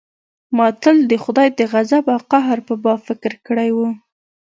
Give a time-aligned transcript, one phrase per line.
[0.57, 3.79] ما تل د خداى د غضب او قهر په باب فکر کړى و.